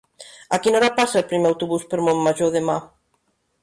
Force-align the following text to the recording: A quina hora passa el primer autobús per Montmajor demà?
A 0.57 0.59
quina 0.63 0.79
hora 0.79 0.89
passa 1.01 1.21
el 1.23 1.27
primer 1.33 1.53
autobús 1.53 1.87
per 1.93 2.03
Montmajor 2.09 2.55
demà? 2.61 2.83